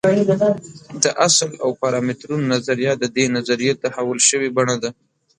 [1.03, 4.89] د اصل او پارامترونو نظریه د دې نظریې تحول شوې بڼه ده.